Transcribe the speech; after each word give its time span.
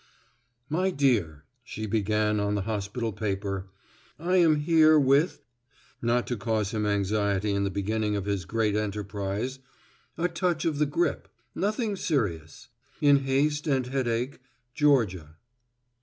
My 0.67 0.89
dear, 0.89 1.43
she 1.63 1.85
began 1.85 2.39
on 2.39 2.55
the 2.55 2.63
hospital 2.63 3.13
paper, 3.13 3.67
I 4.17 4.37
am 4.37 4.55
here 4.61 4.97
with, 4.97 5.43
not 6.01 6.25
to 6.25 6.37
cause 6.37 6.71
him 6.71 6.87
anxiety 6.87 7.51
in 7.51 7.65
the 7.65 7.69
beginning 7.69 8.15
of 8.15 8.25
his 8.25 8.45
great 8.45 8.75
enterprise, 8.75 9.59
_a 10.17 10.33
touch 10.33 10.65
of 10.65 10.79
the 10.79 10.87
grip. 10.87 11.27
Nothing 11.53 11.95
serious. 11.95 12.69
In 12.99 13.25
haste 13.25 13.67
and 13.67 13.85
headache. 13.85 14.39
Georgia. 14.73 15.35